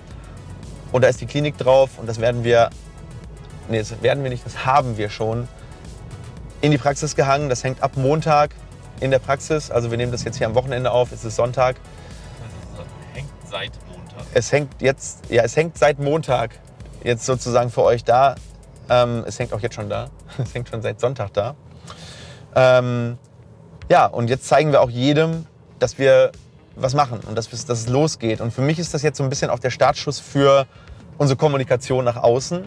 Und 0.95 1.01
da 1.01 1.09
ist 1.09 1.19
die 1.19 1.25
Klinik 1.25 1.57
drauf. 1.57 1.99
Und 1.99 2.07
das 2.07 2.21
werden 2.21 2.45
wir, 2.45 2.69
nee, 3.67 3.79
das 3.79 4.01
werden 4.01 4.23
wir 4.23 4.29
nicht, 4.29 4.45
das 4.45 4.65
haben 4.65 4.95
wir 4.95 5.09
schon 5.09 5.49
in 6.61 6.71
die 6.71 6.77
Praxis 6.77 7.17
gehangen. 7.17 7.49
Das 7.49 7.65
hängt 7.65 7.83
ab 7.83 7.97
Montag 7.97 8.55
in 9.01 9.11
der 9.11 9.19
Praxis. 9.19 9.71
Also 9.71 9.91
wir 9.91 9.97
nehmen 9.97 10.13
das 10.13 10.23
jetzt 10.23 10.37
hier 10.37 10.47
am 10.47 10.55
Wochenende 10.55 10.91
auf. 10.91 11.11
Es 11.11 11.25
ist 11.25 11.35
Sonntag. 11.35 11.75
Es 13.11 13.13
hängt 13.13 13.29
seit 13.43 13.71
Montag. 13.89 14.25
Es 14.33 14.51
hängt 14.53 14.81
jetzt, 14.81 15.29
ja, 15.29 15.43
es 15.43 15.57
hängt 15.57 15.77
seit 15.77 15.99
Montag 15.99 16.51
jetzt 17.03 17.25
sozusagen 17.25 17.71
für 17.71 17.83
euch 17.83 18.05
da. 18.05 18.35
Ähm, 18.89 19.25
es 19.27 19.37
hängt 19.37 19.51
auch 19.51 19.59
jetzt 19.59 19.75
schon 19.75 19.89
da. 19.89 20.11
Es 20.37 20.53
hängt 20.53 20.69
schon 20.69 20.81
seit 20.81 21.01
Sonntag 21.01 21.33
da. 21.33 21.55
Ähm, 22.55 23.17
ja, 23.91 24.05
und 24.05 24.29
jetzt 24.29 24.47
zeigen 24.47 24.71
wir 24.71 24.79
auch 24.79 24.89
jedem, 24.89 25.45
dass 25.77 25.97
wir 25.97 26.31
was 26.75 26.93
machen 26.93 27.19
und 27.27 27.37
dass, 27.37 27.49
dass 27.49 27.79
es 27.79 27.87
losgeht. 27.87 28.41
Und 28.41 28.51
für 28.51 28.61
mich 28.61 28.79
ist 28.79 28.93
das 28.93 29.01
jetzt 29.01 29.17
so 29.17 29.23
ein 29.23 29.29
bisschen 29.29 29.49
auch 29.49 29.59
der 29.59 29.69
Startschuss 29.69 30.19
für 30.19 30.65
unsere 31.17 31.37
Kommunikation 31.37 32.03
nach 32.03 32.17
außen. 32.17 32.65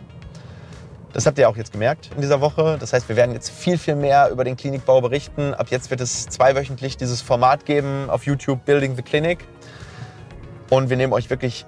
Das 1.13 1.27
habt 1.27 1.39
ihr 1.39 1.49
auch 1.49 1.57
jetzt 1.57 1.73
gemerkt 1.73 2.11
in 2.15 2.21
dieser 2.21 2.41
Woche. 2.41 2.77
Das 2.79 2.93
heißt, 2.93 3.09
wir 3.09 3.17
werden 3.17 3.33
jetzt 3.33 3.51
viel, 3.51 3.79
viel 3.79 3.97
mehr 3.97 4.31
über 4.31 4.45
den 4.45 4.57
Klinikbau 4.57 5.01
berichten. 5.01 5.55
Ab 5.55 5.69
jetzt 5.71 5.91
wird 5.91 6.01
es 6.01 6.27
zweiwöchentlich 6.27 6.97
dieses 6.97 7.23
Format 7.23 7.65
geben 7.65 8.11
auf 8.11 8.27
YouTube 8.27 8.65
Building 8.65 8.95
the 8.95 9.03
Clinic. 9.03 9.47
Und 10.71 10.91
wir 10.91 10.97
nehmen 10.97 11.13
euch 11.13 11.31
wirklich 11.31 11.65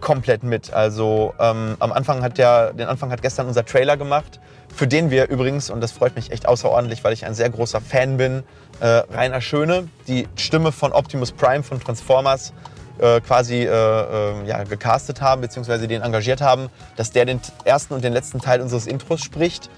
komplett 0.00 0.42
mit. 0.42 0.72
Also 0.72 1.32
ähm, 1.38 1.76
am 1.78 1.92
Anfang 1.92 2.22
hat 2.22 2.36
ja, 2.36 2.72
den 2.72 2.86
Anfang 2.86 3.10
hat 3.10 3.22
gestern 3.22 3.46
unser 3.46 3.64
Trailer 3.64 3.96
gemacht, 3.96 4.40
für 4.72 4.86
den 4.86 5.10
wir 5.10 5.28
übrigens, 5.28 5.70
und 5.70 5.80
das 5.80 5.92
freut 5.92 6.16
mich 6.16 6.32
echt 6.32 6.48
außerordentlich, 6.48 7.04
weil 7.04 7.12
ich 7.12 7.24
ein 7.24 7.34
sehr 7.34 7.50
großer 7.50 7.80
Fan 7.80 8.16
bin, 8.16 8.42
äh, 8.80 8.86
Rainer 8.86 9.40
Schöne, 9.40 9.88
die 10.08 10.26
Stimme 10.36 10.72
von 10.72 10.92
Optimus 10.92 11.32
Prime 11.32 11.62
von 11.62 11.78
Transformers, 11.78 12.52
äh, 12.98 13.20
quasi 13.20 13.62
äh, 13.62 13.66
äh, 13.66 14.46
ja, 14.46 14.64
gecastet 14.64 15.20
haben, 15.20 15.40
beziehungsweise 15.40 15.88
den 15.88 16.02
engagiert 16.02 16.40
haben, 16.40 16.68
dass 16.96 17.10
der 17.10 17.26
den 17.26 17.40
ersten 17.64 17.94
und 17.94 18.04
den 18.04 18.12
letzten 18.12 18.40
Teil 18.40 18.60
unseres 18.60 18.86
Intros 18.86 19.22
spricht. 19.22 19.70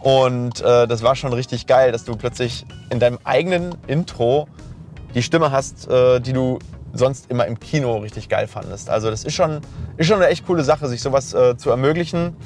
Und 0.00 0.60
äh, 0.60 0.86
das 0.86 1.02
war 1.02 1.16
schon 1.16 1.32
richtig 1.32 1.66
geil, 1.66 1.90
dass 1.90 2.04
du 2.04 2.14
plötzlich 2.14 2.66
in 2.90 3.00
deinem 3.00 3.18
eigenen 3.24 3.74
Intro 3.86 4.48
die 5.14 5.22
Stimme 5.22 5.50
hast, 5.50 5.88
äh, 5.88 6.20
die 6.20 6.32
du 6.32 6.58
sonst 6.92 7.30
immer 7.30 7.46
im 7.46 7.58
Kino 7.58 7.98
richtig 7.98 8.28
geil 8.28 8.46
fandest. 8.46 8.90
Also 8.90 9.10
das 9.10 9.24
ist 9.24 9.34
schon, 9.34 9.60
ist 9.96 10.06
schon 10.06 10.16
eine 10.16 10.28
echt 10.28 10.46
coole 10.46 10.62
Sache, 10.62 10.88
sich 10.88 11.00
sowas 11.00 11.34
äh, 11.34 11.56
zu 11.56 11.70
ermöglichen. 11.70 12.36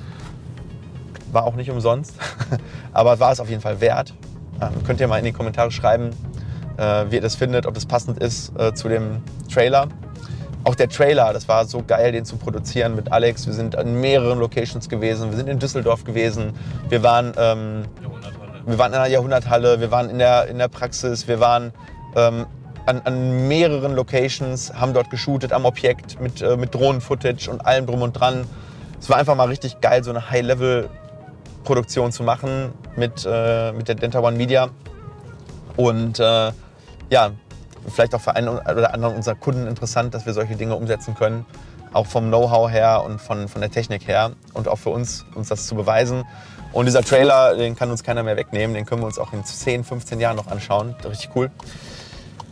War 1.33 1.45
auch 1.45 1.55
nicht 1.55 1.71
umsonst, 1.71 2.15
aber 2.93 3.21
war 3.21 3.33
es 3.33 3.41
auf 3.41 3.49
jeden 3.49 3.61
Fall 3.61 3.81
wert. 3.81 4.15
Ähm, 4.61 4.71
könnt 4.85 5.01
ihr 5.01 5.09
mal 5.09 5.19
in 5.19 5.25
die 5.25 5.33
Kommentare 5.33 5.71
schreiben, 5.71 6.11
äh, 6.77 7.05
wie 7.11 7.17
ihr 7.17 7.21
das 7.21 7.37
findet, 7.37 7.67
ob 7.67 7.75
das 7.75 7.87
passend 7.87 8.19
ist 8.19 8.53
äh, 8.59 8.73
zu 8.75 8.89
dem 8.89 9.23
Trailer. 9.53 9.89
Auch 10.65 10.75
der 10.75 10.89
Trailer, 10.89 11.33
das 11.33 11.49
war 11.49 11.65
so 11.65 11.83
geil, 11.87 12.13
den 12.13 12.25
zu 12.25 12.37
produzieren 12.37 12.95
mit 12.95 13.13
Alex. 13.13 13.47
Wir 13.47 13.55
sind 13.55 13.77
an 13.77 14.01
mehreren 14.01 14.39
Locations 14.39 14.89
gewesen. 14.89 15.31
Wir 15.31 15.39
sind 15.39 15.49
in 15.49 15.59
Düsseldorf 15.59 16.05
gewesen. 16.05 16.53
Wir 16.89 17.03
waren, 17.03 17.33
ähm, 17.39 17.85
wir 18.67 18.79
waren 18.79 18.93
in 18.93 18.99
einer 18.99 19.09
Jahrhunderthalle. 19.09 19.81
Wir 19.81 19.91
waren 19.91 20.11
in 20.11 20.19
der, 20.19 20.47
in 20.49 20.59
der 20.59 20.69
Praxis. 20.69 21.29
Wir 21.29 21.41
waren 21.41 21.73
ähm, 22.17 22.47
an, 22.87 23.01
an, 23.05 23.49
mehreren 23.49 23.95
Locations, 23.95 24.73
haben 24.75 24.95
dort 24.95 25.11
geshootet 25.11 25.53
am 25.53 25.65
Objekt 25.65 26.21
mit, 26.21 26.43
äh, 26.43 26.57
mit 26.57 26.75
Drohnen-Footage 26.75 27.49
und 27.51 27.65
allem 27.65 27.87
drum 27.87 28.03
und 28.03 28.15
dran. 28.15 28.45
Es 29.01 29.09
war 29.09 29.17
einfach 29.17 29.37
mal 29.37 29.49
richtig 29.49 29.81
geil, 29.81 30.03
so 30.03 30.11
eine 30.11 30.31
High-Level-Produktion 31.69 32.13
zu 32.13 32.23
machen 32.23 32.73
mit, 32.97 33.27
äh, 33.27 33.73
mit 33.73 33.89
der 33.89 33.95
Denta 33.95 34.21
One 34.21 34.37
Media. 34.37 34.71
Und 35.77 36.19
äh, 36.19 36.53
ja, 37.11 37.31
vielleicht 37.89 38.15
auch 38.15 38.21
für 38.21 38.35
einen 38.35 38.49
oder 38.49 38.95
anderen 38.95 39.15
unserer 39.15 39.35
Kunden 39.35 39.67
interessant, 39.67 40.15
dass 40.15 40.27
wir 40.27 40.33
solche 40.33 40.57
Dinge 40.57 40.75
umsetzen 40.75 41.15
können. 41.15 41.45
Auch 41.93 42.07
vom 42.07 42.29
Know-how 42.29 42.71
her 42.71 43.03
und 43.05 43.21
von, 43.21 43.49
von 43.49 43.61
der 43.61 43.71
Technik 43.71 44.07
her. 44.09 44.33
Und 44.55 44.69
auch 44.69 44.79
für 44.79 44.91
uns, 44.91 45.25
uns 45.35 45.49
das 45.49 45.67
zu 45.67 45.75
beweisen. 45.75 46.25
Und 46.73 46.87
dieser 46.87 47.03
Trailer, 47.03 47.55
den 47.57 47.77
kann 47.77 47.91
uns 47.91 48.03
keiner 48.03 48.23
mehr 48.23 48.37
wegnehmen. 48.37 48.75
Den 48.75 48.85
können 48.85 49.03
wir 49.03 49.07
uns 49.07 49.19
auch 49.19 49.33
in 49.33 49.45
10, 49.45 49.85
15 49.85 50.21
Jahren 50.21 50.37
noch 50.37 50.49
anschauen. 50.49 50.95
Richtig 51.05 51.31
cool. 51.35 51.51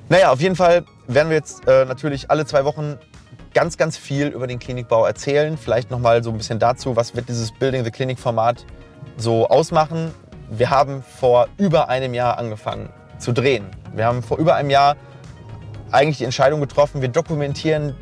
Naja, 0.08 0.30
auf 0.30 0.40
jeden 0.40 0.56
Fall 0.56 0.84
werden 1.06 1.28
wir 1.28 1.36
jetzt 1.36 1.66
äh, 1.66 1.84
natürlich 1.84 2.30
alle 2.30 2.46
zwei 2.46 2.64
Wochen 2.64 2.98
ganz, 3.52 3.76
ganz 3.76 3.98
viel 3.98 4.28
über 4.28 4.46
den 4.46 4.58
Klinikbau 4.58 5.04
erzählen. 5.04 5.58
Vielleicht 5.58 5.90
nochmal 5.90 6.22
so 6.22 6.30
ein 6.30 6.38
bisschen 6.38 6.58
dazu, 6.58 6.96
was 6.96 7.16
wird 7.16 7.28
dieses 7.28 7.52
Building 7.52 7.84
the 7.84 7.90
Clinic 7.90 8.18
Format 8.18 8.64
so 9.16 9.48
ausmachen. 9.48 10.12
Wir 10.50 10.70
haben 10.70 11.02
vor 11.02 11.48
über 11.58 11.88
einem 11.88 12.14
Jahr 12.14 12.38
angefangen 12.38 12.90
zu 13.18 13.32
drehen. 13.32 13.66
Wir 13.94 14.06
haben 14.06 14.22
vor 14.22 14.38
über 14.38 14.54
einem 14.54 14.70
Jahr 14.70 14.96
eigentlich 15.90 16.18
die 16.18 16.24
Entscheidung 16.24 16.60
getroffen, 16.60 17.00
wir 17.00 17.08
dokumentieren 17.08 17.94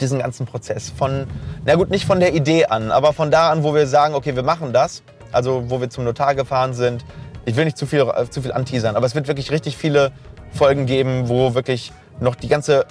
diesen 0.00 0.20
ganzen 0.20 0.46
Prozess. 0.46 0.90
Von, 0.90 1.26
na 1.64 1.74
gut, 1.74 1.90
nicht 1.90 2.04
von 2.04 2.20
der 2.20 2.34
Idee 2.34 2.66
an, 2.66 2.90
aber 2.90 3.12
von 3.12 3.30
da 3.30 3.50
an, 3.50 3.62
wo 3.62 3.74
wir 3.74 3.86
sagen, 3.86 4.14
okay, 4.14 4.36
wir 4.36 4.42
machen 4.42 4.72
das. 4.72 5.02
Also 5.32 5.64
wo 5.68 5.80
wir 5.80 5.90
zum 5.90 6.04
Notar 6.04 6.34
gefahren 6.34 6.72
sind. 6.72 7.04
Ich 7.44 7.56
will 7.56 7.64
nicht 7.64 7.76
zu 7.76 7.86
viel, 7.86 8.00
äh, 8.00 8.28
zu 8.28 8.42
viel 8.42 8.52
anteasern, 8.52 8.96
aber 8.96 9.06
es 9.06 9.14
wird 9.14 9.28
wirklich 9.28 9.50
richtig 9.50 9.76
viele 9.76 10.12
Folgen 10.52 10.86
geben, 10.86 11.28
wo 11.28 11.54
wirklich 11.54 11.92
noch 12.20 12.34
die 12.34 12.48
ganze 12.48 12.86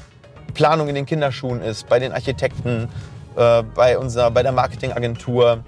Planung 0.53 0.87
in 0.87 0.95
den 0.95 1.05
Kinderschuhen 1.05 1.61
ist, 1.61 1.87
bei 1.87 1.99
den 1.99 2.11
Architekten, 2.11 2.89
äh, 3.35 3.63
bei, 3.63 3.97
unserer, 3.97 4.31
bei 4.31 4.43
der 4.43 4.51
Marketingagentur, 4.51 5.63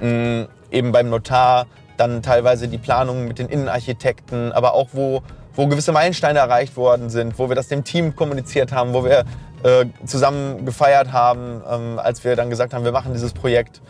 mh, 0.00 0.48
eben 0.70 0.92
beim 0.92 1.10
Notar, 1.10 1.66
dann 1.96 2.22
teilweise 2.22 2.68
die 2.68 2.78
Planung 2.78 3.26
mit 3.26 3.38
den 3.38 3.48
Innenarchitekten, 3.48 4.52
aber 4.52 4.74
auch 4.74 4.88
wo, 4.92 5.22
wo 5.54 5.66
gewisse 5.66 5.92
Meilensteine 5.92 6.38
erreicht 6.38 6.76
worden 6.76 7.10
sind, 7.10 7.38
wo 7.38 7.48
wir 7.48 7.56
das 7.56 7.68
dem 7.68 7.84
Team 7.84 8.14
kommuniziert 8.14 8.72
haben, 8.72 8.94
wo 8.94 9.04
wir 9.04 9.24
äh, 9.64 9.86
zusammen 10.06 10.64
gefeiert 10.64 11.12
haben, 11.12 11.62
ähm, 11.68 11.98
als 11.98 12.22
wir 12.24 12.36
dann 12.36 12.50
gesagt 12.50 12.72
haben, 12.72 12.84
wir 12.84 12.92
machen 12.92 13.12
dieses 13.12 13.32
Projekt. 13.32 13.80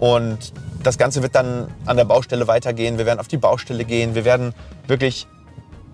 Und 0.00 0.52
das 0.82 0.98
Ganze 0.98 1.22
wird 1.22 1.34
dann 1.34 1.68
an 1.86 1.96
der 1.96 2.04
Baustelle 2.04 2.48
weitergehen. 2.48 2.98
Wir 2.98 3.06
werden 3.06 3.20
auf 3.20 3.28
die 3.28 3.36
Baustelle 3.36 3.84
gehen. 3.84 4.14
Wir 4.16 4.24
werden 4.24 4.52
wirklich 4.88 5.28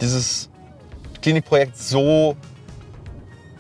dieses 0.01 0.49
Klinikprojekt 1.21 1.77
so, 1.77 2.35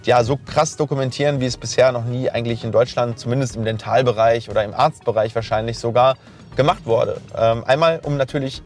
ja, 0.04 0.25
so 0.25 0.37
krass 0.37 0.76
dokumentieren, 0.76 1.40
wie 1.40 1.47
es 1.47 1.57
bisher 1.57 1.92
noch 1.92 2.04
nie 2.04 2.30
eigentlich 2.30 2.64
in 2.64 2.73
Deutschland, 2.73 3.19
zumindest 3.19 3.57
im 3.57 3.64
Dentalbereich 3.64 4.49
oder 4.49 4.64
im 4.64 4.75
Arztbereich 4.75 5.35
wahrscheinlich 5.35 5.78
sogar, 5.78 6.16
gemacht 6.57 6.85
wurde. 6.85 7.21
Ähm, 7.37 7.64
einmal, 7.64 8.00
um 8.02 8.16
natürlich 8.16 8.62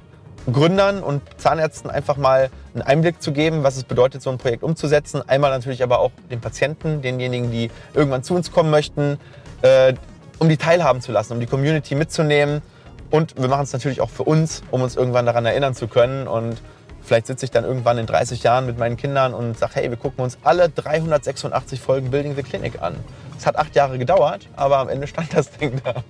Gründern 0.50 1.02
und 1.02 1.22
Zahnärzten 1.38 1.90
einfach 1.90 2.16
mal 2.16 2.50
einen 2.74 2.82
Einblick 2.82 3.22
zu 3.22 3.32
geben, 3.32 3.62
was 3.62 3.76
es 3.76 3.84
bedeutet, 3.84 4.22
so 4.22 4.30
ein 4.30 4.38
Projekt 4.38 4.62
umzusetzen. 4.62 5.22
Einmal 5.26 5.50
natürlich 5.50 5.82
aber 5.82 6.00
auch 6.00 6.10
den 6.30 6.40
Patienten, 6.40 7.02
denjenigen, 7.02 7.50
die 7.50 7.70
irgendwann 7.94 8.22
zu 8.22 8.34
uns 8.34 8.52
kommen 8.52 8.70
möchten, 8.70 9.18
äh, 9.62 9.94
um 10.38 10.48
die 10.48 10.56
teilhaben 10.56 11.00
zu 11.00 11.12
lassen, 11.12 11.34
um 11.34 11.40
die 11.40 11.46
Community 11.46 11.94
mitzunehmen. 11.94 12.62
Und 13.10 13.40
wir 13.40 13.48
machen 13.48 13.62
es 13.62 13.72
natürlich 13.72 14.00
auch 14.00 14.10
für 14.10 14.24
uns, 14.24 14.62
um 14.70 14.82
uns 14.82 14.96
irgendwann 14.96 15.24
daran 15.24 15.46
erinnern 15.46 15.74
zu 15.74 15.88
können 15.88 16.26
und 16.26 16.60
Vielleicht 17.04 17.26
sitze 17.26 17.44
ich 17.44 17.50
dann 17.50 17.64
irgendwann 17.64 17.98
in 17.98 18.06
30 18.06 18.42
Jahren 18.42 18.64
mit 18.64 18.78
meinen 18.78 18.96
Kindern 18.96 19.34
und 19.34 19.58
sage, 19.58 19.74
hey, 19.74 19.90
wir 19.90 19.98
gucken 19.98 20.24
uns 20.24 20.38
alle 20.42 20.70
386 20.70 21.78
Folgen 21.78 22.10
Building 22.10 22.34
the 22.34 22.42
Clinic 22.42 22.80
an. 22.80 22.96
Es 23.38 23.44
hat 23.44 23.56
acht 23.56 23.74
Jahre 23.74 23.98
gedauert, 23.98 24.48
aber 24.56 24.78
am 24.78 24.88
Ende 24.88 25.06
stand 25.06 25.34
das 25.34 25.50
Ding 25.50 25.80
da. 25.84 26.02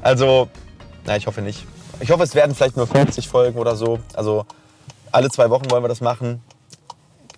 Also, 0.00 0.48
na, 1.04 1.16
ich 1.16 1.26
hoffe 1.26 1.42
nicht. 1.42 1.66
Ich 2.00 2.12
hoffe, 2.12 2.22
es 2.22 2.36
werden 2.36 2.54
vielleicht 2.54 2.76
nur 2.76 2.86
50 2.86 3.26
Folgen 3.28 3.58
oder 3.58 3.74
so. 3.74 3.98
Also 4.14 4.46
alle 5.10 5.30
zwei 5.30 5.50
Wochen 5.50 5.68
wollen 5.70 5.82
wir 5.82 5.88
das 5.88 6.00
machen. 6.00 6.42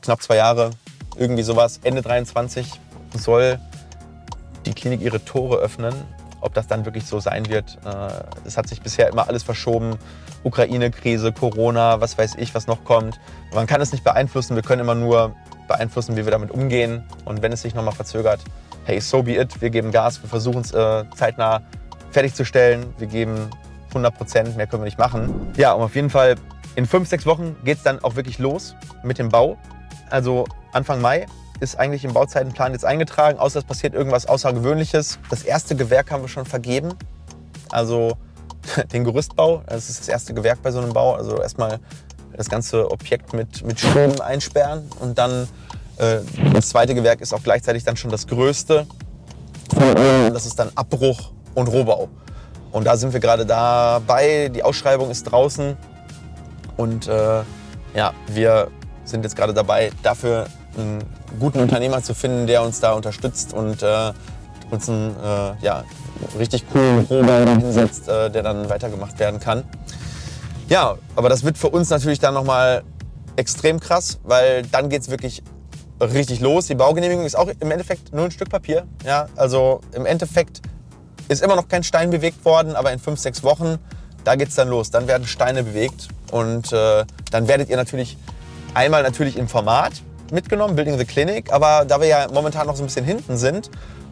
Knapp 0.03 0.23
zwei 0.23 0.37
Jahre, 0.37 0.71
irgendwie 1.17 1.43
sowas. 1.43 1.81
Ende 1.83 2.03
23 2.03 2.69
soll 3.17 3.59
die 4.67 4.75
Klinik 4.75 5.01
ihre 5.01 5.25
Tore 5.25 5.57
öffnen. 5.57 5.95
Ob 6.41 6.55
das 6.55 6.67
dann 6.67 6.85
wirklich 6.85 7.05
so 7.07 7.21
sein 7.21 7.49
wird, 7.49 7.79
äh, 7.85 8.47
es 8.47 8.57
hat 8.57 8.69
sich 8.69 8.81
bisher 8.81 9.09
immer 9.09 9.29
alles 9.29 9.43
verschoben. 9.43 9.97
Ukraine-Krise, 10.43 11.33
Corona, 11.33 12.01
was 12.01 12.17
weiß 12.17 12.37
ich, 12.39 12.55
was 12.55 12.67
noch 12.67 12.85
kommt. 12.85 13.21
Man 13.53 13.67
kann 13.67 13.81
es 13.81 13.93
nicht 13.93 14.05
beeinflussen, 14.05 14.57
wir 14.57 14.63
können 14.63 14.81
immer 14.81 14.95
nur 14.95 15.35
beeinflussen, 15.69 16.17
wie 16.17 16.25
wir 16.25 16.31
damit 16.31 16.51
umgehen. 16.51 17.05
Und 17.25 17.43
wenn 17.43 17.53
es 17.53 17.63
sich 17.63 17.75
nochmal 17.75 17.95
verzögert, 17.95 18.41
hey, 18.85 19.01
so 19.01 19.23
be 19.23 19.37
it, 19.37 19.61
wir 19.61 19.71
geben 19.71 19.93
Gas, 19.93 20.23
wir 20.23 20.29
versuchen 20.29 20.63
es 20.63 20.73
äh, 20.73 21.05
zeitnah 21.15 21.63
fertigzustellen, 22.11 22.87
wir 22.99 23.07
geben 23.07 23.51
100 23.89 24.17
Prozent, 24.17 24.57
mehr 24.57 24.67
können 24.67 24.83
wir 24.83 24.87
nicht 24.87 24.99
machen. 24.99 25.53
Ja, 25.57 25.73
und 25.73 25.83
auf 25.83 25.95
jeden 25.95 26.11
Fall 26.11 26.37
in 26.77 26.87
fünf, 26.87 27.09
sechs 27.09 27.27
Wochen 27.27 27.57
geht 27.65 27.79
es 27.79 27.83
dann 27.83 28.03
auch 28.03 28.17
wirklich 28.17 28.39
los 28.39 28.75
mit 29.03 29.19
dem 29.19 29.29
Bau. 29.29 29.59
Also 30.09 30.47
Anfang 30.73 31.01
Mai 31.01 31.27
ist 31.61 31.79
eigentlich 31.79 32.05
im 32.05 32.13
Bauzeitenplan 32.13 32.73
jetzt 32.73 32.85
eingetragen, 32.85 33.39
außer 33.39 33.59
es 33.61 33.65
passiert 33.65 33.95
irgendwas 33.95 34.27
Außergewöhnliches. 34.27 35.19
Das 35.29 35.43
erste 35.43 35.77
Gewerk 35.77 36.11
haben 36.11 36.23
wir 36.23 36.29
schon 36.29 36.47
vergeben. 36.47 36.95
Also 37.71 38.17
den 38.93 39.05
Gerüstbau. 39.05 39.63
Das 39.67 39.89
ist 39.89 40.01
das 40.01 40.09
erste 40.09 40.35
Gewerk 40.35 40.63
bei 40.63 40.73
so 40.73 40.81
einem 40.81 40.93
Bau. 40.93 41.15
Also 41.15 41.41
erstmal 41.41 41.79
das 42.37 42.49
ganze 42.49 42.91
Objekt 42.91 43.33
mit, 43.33 43.65
mit 43.65 43.79
Strom 43.79 44.21
einsperren 44.21 44.89
und 45.01 45.19
dann 45.19 45.47
äh, 45.99 46.21
das 46.55 46.71
zweite 46.71 46.95
Gewerk 46.95 47.21
ist 47.21 47.35
auch 47.35 47.43
gleichzeitig 47.43 47.85
dann 47.85 47.97
schon 47.97 48.11
das 48.11 48.27
größte. 48.27 48.87
Das 50.33 50.47
ist 50.47 50.59
dann 50.59 50.71
Abbruch 50.75 51.33
und 51.55 51.69
Rohbau. 51.69 52.09
Und 52.73 52.85
da 52.85 52.97
sind 52.97 53.13
wir 53.13 53.21
gerade 53.21 53.45
dabei. 53.45 54.49
Die 54.49 54.63
Ausschreibung 54.63 55.11
ist 55.11 55.25
draußen 55.25 55.77
und 56.77 57.09
äh, 57.09 57.43
ja, 57.95 58.15
wir 58.29 58.69
sind 59.05 59.25
jetzt 59.25 59.37
gerade 59.37 59.53
dabei, 59.53 59.91
dafür 60.03 60.47
einen 60.77 61.03
guten 61.39 61.61
Unternehmer 61.61 62.03
zu 62.03 62.15
finden, 62.15 62.47
der 62.47 62.63
uns 62.63 62.81
da 62.81 62.93
unterstützt 62.93 63.53
und 63.53 63.83
äh, 63.83 64.13
uns 64.71 64.89
einen 64.89 65.17
äh, 65.17 65.53
ja, 65.63 65.85
richtig 66.39 66.65
coolen 66.71 67.01
Rohbau 67.01 67.45
hinsetzt, 67.59 68.09
äh, 68.09 68.31
der 68.31 68.43
dann 68.43 68.69
weitergemacht 68.69 69.19
werden 69.19 69.41
kann. 69.41 69.65
Ja, 70.69 70.97
aber 71.17 71.29
das 71.29 71.45
wird 71.45 71.59
für 71.59 71.69
uns 71.69 71.91
natürlich 71.91 72.21
dann 72.21 72.35
nochmal 72.35 72.83
extrem 73.37 73.81
krass, 73.81 74.21
weil 74.23 74.63
dann 74.63 74.89
geht 74.89 75.03
es 75.03 75.11
wirklich 75.11 75.43
richtig 76.01 76.41
los. 76.41 76.67
Die 76.67 76.75
Baugenehmigung 76.75 77.25
ist 77.25 77.37
auch 77.37 77.49
im 77.59 77.71
Endeffekt 77.71 78.13
nur 78.13 78.27
ein 78.27 78.31
Stück 78.31 78.49
Papier. 78.49 78.87
Ja, 79.05 79.29
also 79.37 79.81
im 79.93 80.07
Endeffekt 80.07 80.61
ist 81.29 81.43
immer 81.43 81.57
noch 81.57 81.69
kein 81.69 81.83
Stein 81.83 82.11
bewegt 82.11 82.45
worden, 82.45 82.77
aber 82.77 82.93
in 82.93 82.99
fünf, 82.99 83.19
sechs 83.19 83.43
Wochen, 83.43 83.79
da 84.25 84.37
geht 84.37 84.49
es 84.49 84.55
dann 84.55 84.69
los. 84.69 84.91
Dann 84.91 85.07
werden 85.07 85.27
Steine 85.27 85.63
bewegt 85.63 86.09
und 86.31 86.73
äh, 86.73 87.05
dann 87.31 87.49
werdet 87.49 87.69
ihr 87.69 87.77
natürlich 87.77 88.17
einmal 88.75 89.03
natürlich 89.03 89.37
im 89.37 89.49
Format 89.49 89.93
mitgenommen, 90.33 90.77
Building 90.77 90.99
the 90.99 91.05
Clinic, 91.05 91.53
aber 91.53 91.85
da 91.87 92.01
wir 92.01 92.09
ja 92.09 92.27
momentan 92.33 92.67
noch 92.67 92.77
so 92.77 92.83
ein 92.83 92.87
bisschen 92.87 93.05
hinten 93.05 93.37
sind, 93.37 93.71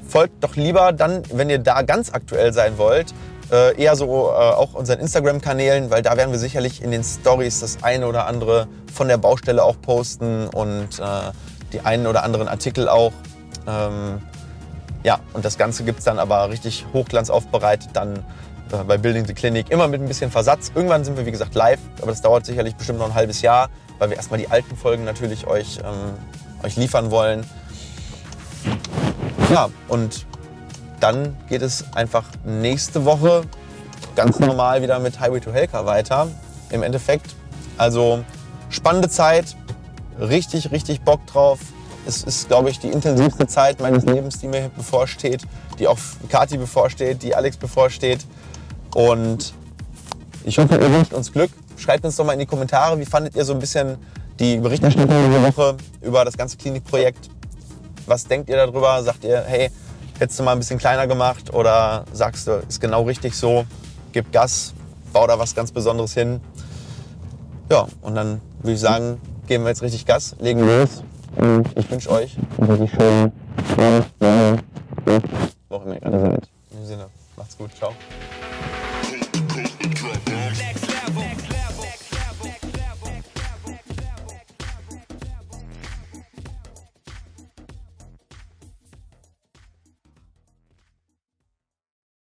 folgt 0.09 0.43
doch 0.43 0.57
lieber 0.57 0.93
dann, 0.93 1.23
wenn 1.33 1.51
ihr 1.51 1.59
da 1.59 1.83
ganz 1.83 2.13
aktuell 2.13 2.53
sein 2.53 2.79
wollt, 2.79 3.15
äh, 3.51 3.81
eher 3.81 3.97
so 3.97 4.07
äh, 4.07 4.33
auch 4.33 4.75
unseren 4.75 5.01
Instagram-Kanälen, 5.01 5.91
weil 5.91 6.03
da 6.03 6.17
werden 6.17 6.33
wir 6.33 6.39
sicherlich 6.39 6.83
in 6.83 6.91
den 6.91 7.03
Stories 7.03 7.61
das 7.61 7.83
eine 7.83 8.07
oder 8.07 8.27
andere 8.27 8.69
von 8.93 9.09
der 9.09 9.17
Baustelle 9.17 9.63
auch 9.63 9.81
posten 9.81 10.49
und 10.49 10.99
äh, 10.99 11.33
die 11.73 11.81
einen 11.81 12.07
oder 12.07 12.25
anderen 12.25 12.49
Artikel 12.49 12.89
auch. 12.89 13.13
Ähm, 13.67 14.21
ja, 15.05 15.21
und 15.33 15.45
das 15.45 15.57
Ganze 15.59 15.85
gibt 15.85 16.01
es 16.01 16.05
dann 16.05 16.19
aber 16.19 16.51
richtig 16.51 16.87
Hochglanz 16.93 17.31
aufbereitet, 17.31 17.91
dann 17.93 18.17
äh, 18.73 18.85
bei 18.87 18.99
Building 18.99 19.27
the 19.27 19.35
Clinic, 19.35 19.71
immer 19.71 19.89
mit 19.89 20.01
ein 20.01 20.09
bisschen 20.09 20.31
Versatz. 20.31 20.73
Irgendwann 20.75 21.05
sind 21.05 21.17
wir, 21.17 21.25
wie 21.25 21.31
gesagt, 21.31 21.55
live, 21.55 21.81
aber 22.03 22.11
das 22.11 22.21
dauert 22.23 22.45
sicherlich 22.47 22.75
bestimmt 22.75 22.99
noch 22.99 23.07
ein 23.07 23.15
halbes 23.15 23.41
Jahr, 23.43 23.69
weil 23.99 24.11
wir 24.11 24.17
erstmal 24.17 24.39
die 24.39 24.49
alten 24.49 24.77
Folgen 24.77 25.05
natürlich 25.05 25.47
euch, 25.47 25.79
ähm, 25.79 26.15
euch 26.63 26.77
liefern 26.77 27.11
wollen. 27.11 27.45
Ja, 29.51 29.69
und 29.89 30.27
dann 31.01 31.37
geht 31.49 31.63
es 31.63 31.85
einfach 31.95 32.25
nächste 32.45 33.05
Woche 33.05 33.43
ganz 34.17 34.41
normal 34.41 34.83
wieder 34.83 34.99
mit 34.99 35.21
Highway 35.21 35.41
to 35.41 35.53
Helka 35.53 35.87
weiter. 35.87 36.29
Im 36.71 36.83
Endeffekt, 36.83 37.35
also 37.77 38.25
spannende 38.69 39.09
Zeit, 39.09 39.57
richtig, 40.19 40.73
richtig 40.73 41.03
Bock 41.03 41.25
drauf. 41.27 41.61
Es 42.07 42.25
ist, 42.25 42.49
glaube 42.49 42.71
ich, 42.71 42.79
die 42.79 42.89
intensivste 42.89 43.47
Zeit 43.47 43.81
meines 43.81 44.05
Lebens, 44.05 44.39
die 44.39 44.49
mir 44.49 44.71
bevorsteht, 44.71 45.43
die 45.79 45.87
auch 45.87 45.99
Kati 46.29 46.57
bevorsteht, 46.57 47.23
die 47.23 47.35
Alex 47.35 47.57
bevorsteht. 47.57 48.27
Und 48.95 49.55
ich 50.45 50.59
hoffe, 50.59 50.75
ihr 50.77 50.91
wünscht 50.91 51.13
uns 51.13 51.33
Glück. 51.33 51.51
Schreibt 51.79 52.05
uns 52.05 52.17
doch 52.17 52.25
mal 52.25 52.33
in 52.33 52.41
die 52.41 52.47
Kommentare, 52.47 52.99
wie 52.99 53.07
fandet 53.07 53.37
ihr 53.37 53.45
so 53.45 53.53
ein 53.53 53.61
bisschen 53.61 53.97
die 54.39 54.59
Berichterstattung 54.59 55.31
der 55.31 55.43
Woche 55.43 55.77
über 56.03 56.25
das 56.25 56.37
ganze 56.37 56.57
Klinikprojekt? 56.57 57.31
Was 58.07 58.27
denkt 58.27 58.49
ihr 58.51 58.57
darüber? 58.57 59.03
Sagt 59.03 59.25
ihr, 59.25 59.45
hey, 59.47 59.71
hättest 60.19 60.41
du 60.41 60.43
mal 60.43 60.53
ein 60.53 60.59
bisschen 60.59 60.79
kleiner 60.79 61.07
gemacht? 61.07 61.55
Oder 61.55 62.05
sagst 62.13 62.49
du, 62.49 62.63
ist 62.69 62.81
genau 62.81 63.05
richtig 63.05 63.35
so, 63.35 63.65
gib 64.13 64.33
Gas, 64.33 64.75
bau 65.13 65.27
da 65.27 65.39
was 65.39 65.55
ganz 65.55 65.71
Besonderes 65.71 66.15
hin? 66.15 66.41
Ja, 67.71 67.87
und 68.03 68.17
dann 68.17 68.41
würde 68.61 68.73
ich 68.73 68.81
sagen, 68.81 69.21
geben 69.47 69.65
wir 69.65 69.69
jetzt 69.69 69.83
richtig 69.83 70.05
Gas, 70.05 70.35
legen 70.41 70.67
los. 70.67 71.03
Und 71.37 71.69
ich 71.77 71.89
wünsche 71.91 72.11
euch 72.11 72.37
einen 72.59 72.69
wirklich 72.69 72.91
schönen 72.91 73.33
Wochenende. 75.69 76.41
In 76.71 76.79
dem 76.79 76.87
Sinne, 76.87 77.07
macht's 77.37 77.57
gut, 77.57 77.71
ciao. 77.77 77.93